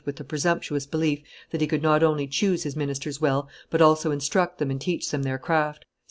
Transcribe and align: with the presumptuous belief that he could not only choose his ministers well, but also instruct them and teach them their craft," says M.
with 0.03 0.15
the 0.15 0.23
presumptuous 0.23 0.87
belief 0.87 1.21
that 1.51 1.61
he 1.61 1.67
could 1.67 1.83
not 1.83 2.01
only 2.01 2.25
choose 2.25 2.63
his 2.63 2.75
ministers 2.75 3.21
well, 3.21 3.47
but 3.69 3.83
also 3.83 4.09
instruct 4.09 4.57
them 4.57 4.71
and 4.71 4.81
teach 4.81 5.11
them 5.11 5.21
their 5.21 5.37
craft," 5.37 5.81
says 5.81 5.83
M. 5.85 5.89